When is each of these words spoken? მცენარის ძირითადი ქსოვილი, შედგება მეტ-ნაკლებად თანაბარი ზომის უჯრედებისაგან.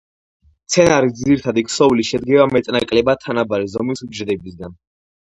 მცენარის 0.67 1.11
ძირითადი 1.19 1.63
ქსოვილი, 1.67 2.05
შედგება 2.11 2.47
მეტ-ნაკლებად 2.53 3.21
თანაბარი 3.27 3.71
ზომის 3.75 4.03
უჯრედებისაგან. 4.07 4.75